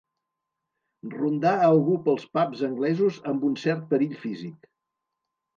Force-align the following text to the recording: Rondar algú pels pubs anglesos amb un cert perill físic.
Rondar 1.11 1.51
algú 1.67 1.99
pels 2.07 2.25
pubs 2.37 2.65
anglesos 2.71 3.21
amb 3.33 3.47
un 3.51 3.61
cert 3.67 3.87
perill 3.93 4.21
físic. 4.27 4.71